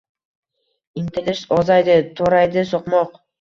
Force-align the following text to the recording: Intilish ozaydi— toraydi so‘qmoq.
Intilish 1.01 1.41
ozaydi— 1.59 1.99
toraydi 2.23 2.65
so‘qmoq. 2.73 3.23